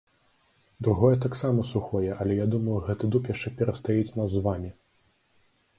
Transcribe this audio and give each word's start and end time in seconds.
Другое 0.85 1.17
таксама 1.25 1.63
сухое, 1.73 2.09
але 2.21 2.33
я 2.41 2.47
думаю, 2.57 2.77
гэты 2.89 3.11
дуб 3.17 3.23
яшчэ 3.35 3.49
перастаіць 3.61 4.13
нас 4.17 4.29
з 4.37 4.45
вамі. 4.49 4.71